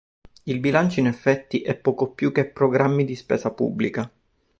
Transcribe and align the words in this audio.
Il 0.45 0.59
bilancio, 0.61 0.99
in 0.99 1.05
effetti, 1.05 1.61
è 1.61 1.75
poco 1.75 2.09
più 2.09 2.31
che 2.31 2.47
programmi 2.49 3.05
di 3.05 3.13
spesa 3.15 3.51
pubblica. 3.53 4.11